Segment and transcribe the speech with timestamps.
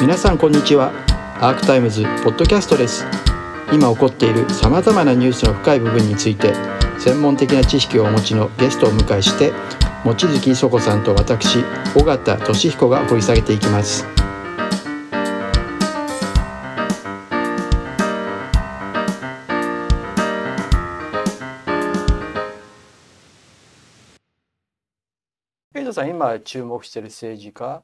[0.00, 0.92] 皆さんこんにちは。
[1.40, 3.06] アークタイムズポッドキャストです。
[3.72, 6.52] 今起こっているさまざまなニュースの深い部分について
[6.98, 9.52] 専門的な知識をお持ちのゲストをお迎えして
[10.04, 11.64] 望月磯子さんと私
[11.96, 14.06] 尾形俊彦が掘り下げていきます。
[25.94, 27.82] さん今注目している政治家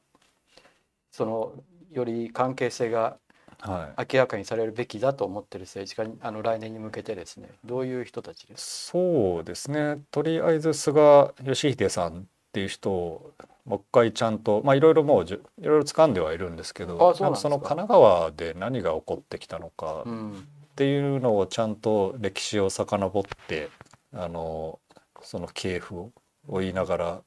[1.11, 1.53] その
[1.91, 3.17] より関係性が
[3.59, 7.47] はい、明らかにされるべきだと思っている政治家にあの来年に向けてですね。
[7.63, 10.01] どういう人たちですそうですね。
[10.09, 13.31] とりあえず菅義偉さんっていう人を
[13.65, 23.69] もう一回ちゃんとまあいろいろもうじゅいろいろ掴んではいるんですけどあその神奈川で何が起こってきたのかっうんていうのをちゃんと歴史を遡って
[24.13, 24.79] あの
[25.21, 26.11] その系譜を
[26.47, 27.21] 追いながら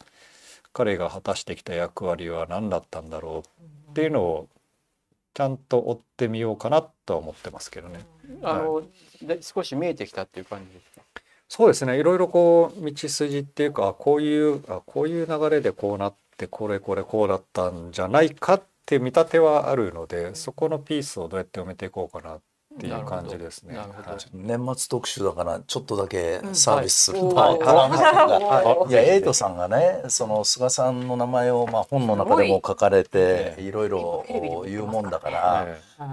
[0.75, 3.43] 彼が果たしてきた役割は何だったんだろ
[3.89, 4.49] うっていうのを
[5.33, 8.01] ちゃんと追ってみようかなとは思ってますけどね。
[8.43, 8.83] あの、
[9.23, 11.03] で少し見えてきたっていう感じですか？
[11.49, 11.99] そうですね。
[11.99, 22.39] いろいろこう道筋っていうかあこういうあこういう流れでこうなってこれこれこうだったんじゃないかって見立てはあるのでそこのピースをどうやって埋めていこうかな
[22.77, 23.79] っていう感じですね。
[24.33, 28.91] 年末特集だからちょっとだけサービスすると、はい。
[28.91, 34.25] いや エイトさんがねその菅さんの名前をまあ本の中でも書かれていろいろ
[34.67, 35.67] 言うもんだから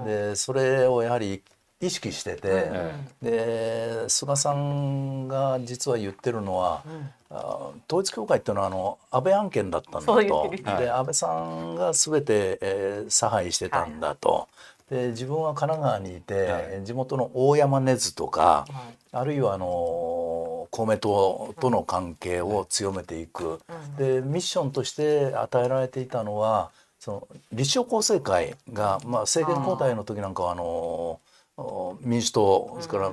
[0.06, 1.42] えでそれをやはり
[1.80, 6.84] 意識しててえで菅さんが実は言ってるのは、
[7.32, 10.52] あ統一教会っていうのはあの安倍案件だったんだと。
[10.52, 14.48] で安倍さんが全て、えー差配してたんだと。
[14.92, 16.84] で自分は神奈川にいて、はい。
[16.84, 18.98] 地元の大山根津とか、はい。
[19.14, 23.60] あるいはあの公明党との関係を強めていく、
[23.98, 31.21] でミッションとして与えられていたのはその立正厚生会が、まあ、政権交代の時なんかはあのお
[32.02, 33.12] 民主党それから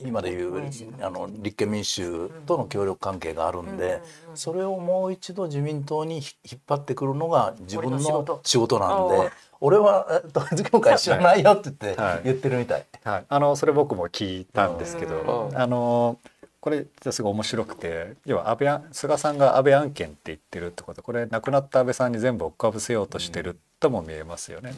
[0.00, 0.70] 今でいう
[1.00, 4.02] あの立憲民主との協力関係があるんで
[4.34, 6.22] それをもう一度自民党に引
[6.56, 8.32] っ張ってくるのが自分俺の仕事。
[8.34, 9.30] の仕事なんで
[9.60, 12.20] 俺はえ統一教会知らないよって言ってはい。
[12.24, 12.86] 言ってるみたい。
[13.04, 15.58] はい、あのそれ僕も聞いたんですけど、うん。
[15.58, 16.18] あの
[16.60, 24.74] これすごい面白くて要は安倍あ菅さんが安倍案件って言ってるってことこれ亡くなった安倍さんに全部追っかぶせようとしてるとも見えますよね。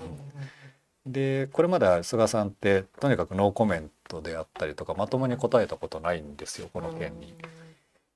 [1.07, 7.35] でこれまでは菅さんってとにかくノーコメントであったりとかまともに答えたことないんですよこの件に。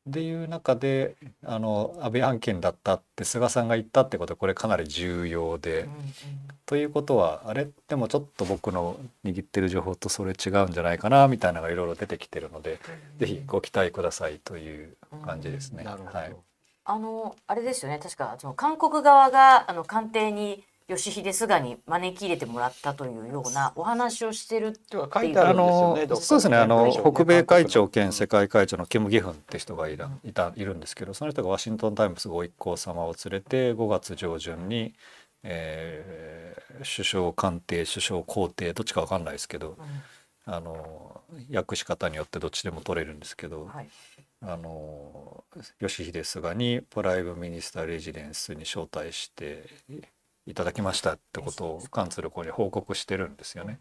[0.09, 5.89] っていう中であの安倍案件だったって菅さんが言ったってことはこれかなり重要で。
[6.65, 12.81] ということはあれでもちょっと僕の握ってる情報とそれ違うんじゃないかなみたいなのがいろいろ出てきてるので、
[13.19, 15.85] ぜひご期待くださいという感じですね。
[15.85, 16.37] なるほど、はい、
[16.85, 26.07] あのあれですよね確かその韓国側があの官邸に吉秀菅に招き入れてもらったというようなお話をしてるとか書いてあるんですよね。
[26.21, 26.57] そうですね。
[26.57, 34.95] あの北米会長兼世界会長のキム・ギフンって人がいらいたいるんですけど、その人がワシントン・タイムズご一行様を連れて5月上旬に、
[35.43, 39.79] えー首相官邸首相公邸どっちかわかんないですけど、
[40.45, 41.23] あの
[41.53, 43.89] 訳し方によってどっちでも取れるんですけど、はい
[44.43, 45.45] あの
[45.81, 49.65] ヨシヒデ・スガに Prime Minister Residence に招待して
[50.47, 53.79] いただきましたってことを韓鶴子に報告してるんですよね。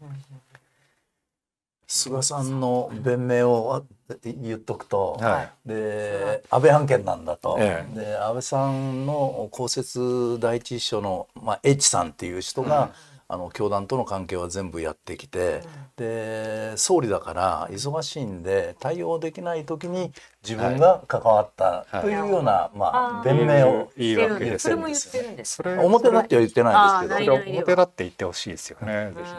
[1.88, 3.84] 菅さんの弁明を
[4.24, 5.68] 言っとくと、はい。
[5.68, 12.92] で安倍案件なんだと、えで安倍さんの公設第一秘書の、まあ、H さんっていう人が、
[13.28, 15.62] あの教団との関係は全部やってきて、
[15.96, 22.00] で総理だから忙しいんで対応できない時に自分が関わったはい。
[22.02, 23.36] というような、まあ、あー。
[23.36, 23.90] 弁明を。
[23.96, 27.34] いいわけですそれも言ってるんですそれ表立っては言ってないですけど。
[27.34, 28.86] 表だって言ってほしいですよね。
[28.86, 29.24] ぜうん。
[29.24, 29.30] ひ。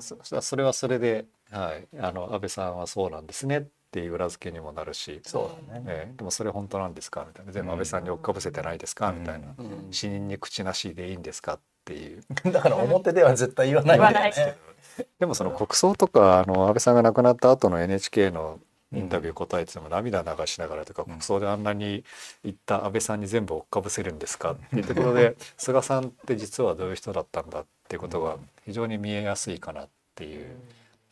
[0.00, 5.84] そそれはそれで、はい、あの安倍さんはそうなんですねっていう裏付けにもなるし、そうだね。
[5.86, 6.16] ええ。
[6.16, 7.24] でもそれ本当なんですか？
[7.28, 7.52] みたいな。
[7.52, 9.12] 全部安倍さんに追っかぶせてないですか？
[9.12, 9.88] みたいな、うん。
[9.92, 11.54] 死人に口なしでいいんですか？
[11.54, 12.22] っていう。
[12.52, 14.56] だから表では絶対言わないんだよね。
[15.18, 18.60] でもその国葬とかあの安倍さんが亡くなった後の NHK の
[18.94, 22.04] インタビュー答えてても涙流しながらとか国葬であんなに
[22.44, 28.36] 言った安倍さんに全部追っかぶせるんですかっていうところで 菅さんって実はどういう人だったんだっていうことが
[28.66, 30.46] 非常に見えやすいかなっていう。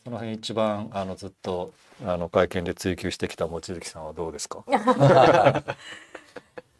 [0.03, 1.73] その辺一番あのずっと
[2.03, 4.63] あの会見で追及してきた望月さんはどうですか？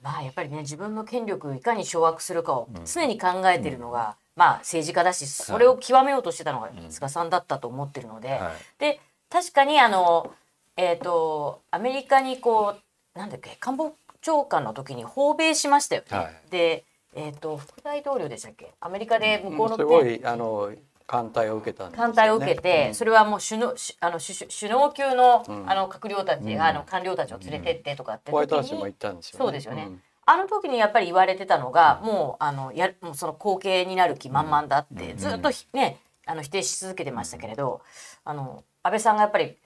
[0.01, 8.53] まあやっぱりね自分の権力をいかに掌握するかを常に考えてるのが、まあ政治家だしそれを極めようとしてたのが菅さんだったと思ってるので、はい。
[8.79, 8.99] で
[9.29, 10.31] 確かにあの
[10.77, 12.75] えっ、とアメリカにこ
[13.15, 16.17] うなんだっけ官房長官の時に訪米しましたよね。
[16.17, 16.35] はい。
[16.49, 16.83] で
[17.13, 18.71] えっ、と副大統領でしたっけ？
[18.79, 20.71] アメリカで向こうの、ねすごいあの
[21.11, 22.13] 艦隊を受けたんですよね。
[22.13, 25.69] 艦隊を受けて、それはもう首脳しあの首首首脳級の,、ん。
[25.69, 29.43] あの閣僚たち、あの官僚たちを連れてってとかってホワイトハウスも行ったんですよね。
[29.43, 29.83] そうですよね。
[29.83, 30.01] ん。
[30.25, 37.81] あの時にやっぱり言われてたのが、もうあのやもうその後継になる気満々だって、ずっとひねあの否定し続けてましたけれど、
[38.23, 39.57] あの安倍さんがやっぱり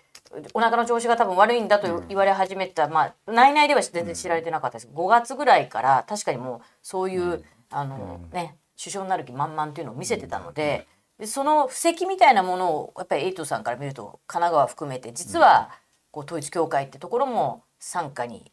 [0.56, 4.88] お腹の調子が多分悪いんだと言われ始めた、まあ内々では全然知られてなかったです。
[4.88, 10.88] けど、5月ぐらいから確かにもうそういう、あのね首相になる気満々っていうのを見せてたので。
[11.19, 15.69] でその布石みたいなものをやっぱりエイトさんから見ると神奈川含めて実は
[16.12, 18.51] こう統一教会ってところも傘下に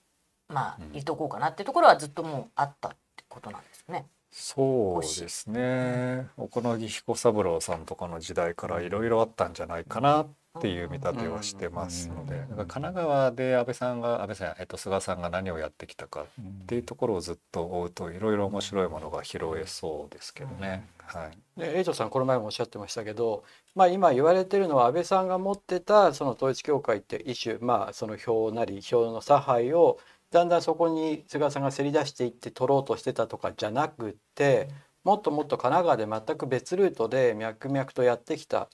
[0.48, 4.06] まあ入れとこうかなってところはずっともうあったってことなんですよね。
[4.30, 6.26] そうですね。
[6.36, 10.26] 小此木彦三郎さんとかの時代からいろいろあったんじゃないかなっ
[10.60, 20.86] ていう見立てをしてますので神奈川で安倍さんが安倍さん、えっと、菅さんが何をやってきたかっていうところをずっと追うといろいろ面白いものが拾えそうですけどね。
[21.06, 23.44] はい、でエイトさんこの前もおっしゃってましたけど、
[23.74, 29.98] まあ、今言われてるのは安倍さんが持ってたその統一教会って一種まあその票なり票の差配を
[30.30, 34.68] だんだんそこに菅さんがせり出していって取ろうとしてたとかじゃなくって
[35.04, 38.68] もっともっと神奈川で全く別ルートで脈々とやってきた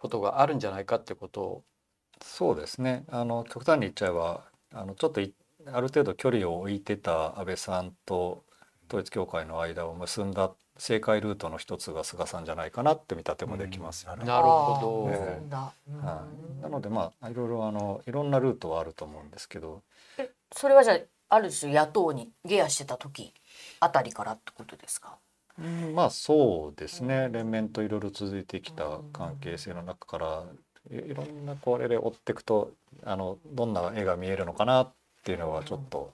[0.00, 1.64] ことがあるんじゃないかってことを。
[2.22, 3.04] そうですね。
[3.10, 4.42] あの極端に言っちゃえば
[4.74, 5.32] あのちょっとい
[5.66, 8.42] ある程度距離を置いてた安倍さんと
[8.88, 14.24] 統一教会の間を結んだ正解ルートの一つが菅さんじゃないかなって見立てもできますよね。
[14.24, 15.04] なるほど。
[15.04, 16.26] は
[16.60, 19.82] い、なのでまあいろいろあのいろんなルートはあると思うんですけど。
[20.18, 23.32] えそれはじゃあある種野党にゲアしてた時
[23.80, 25.18] あたりからってことですか？
[25.60, 25.94] うん。
[25.94, 27.28] まあそうですね。
[27.30, 30.44] 連綿といろいろ続いてきた関係性の中から
[30.90, 32.72] いいろんなこれで追っていくと
[33.04, 34.92] あのどんな絵が見えるのかなっ
[35.24, 36.12] ていうのはちょっと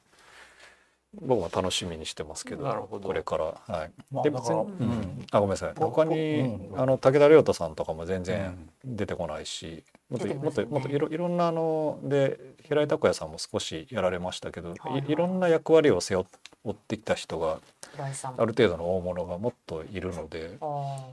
[1.20, 2.64] 僕も楽しみにしてますけど
[3.02, 3.44] これから。
[3.66, 4.22] はい。
[4.22, 5.74] で別に、うん、あごめんなさい。
[5.74, 6.80] ぼ他に、うん。
[6.80, 15.04] あの武田良太さんとかも全然出てこないし、もっともっともっといろいろんなあので平井拓也さんも少しやられましたけど、はいはい。
[15.08, 16.26] い、いろんな役割を背負
[16.70, 17.60] ってきた人が
[17.98, 21.06] ある程度の大物がもっといるので、あ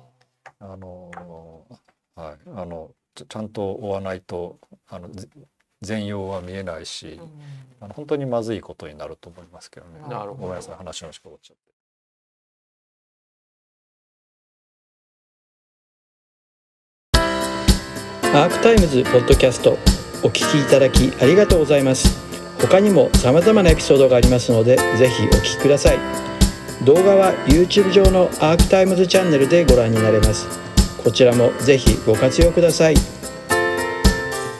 [0.59, 1.11] あの
[2.15, 2.35] はい。
[2.55, 4.57] あのちゃちゃんと追わないと
[4.89, 5.27] あのぜ
[5.83, 7.29] 全容は見えないし、ーうん。
[7.81, 9.99] あの本当にまずいことになると思いますけどね。
[10.09, 10.35] なるほど。
[10.35, 11.73] ごめんなさい話のしか終わっちゃって。
[18.35, 19.73] アークタイムズポッドキャスト
[20.23, 22.07] お聞きいただきありがとうございます。
[22.59, 25.99] 他にも様々なエピソードがありますのでぜひお聞きください。
[26.85, 30.63] 動画は YouTube 上のアークタイムズチャンネルでご覧になれます。
[31.03, 32.95] こちらもぜひご活用ください